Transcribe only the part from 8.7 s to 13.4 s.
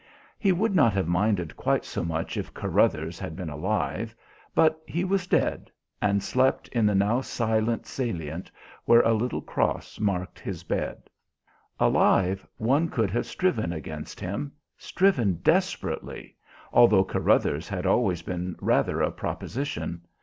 where a little cross marked his bed. Alive one could have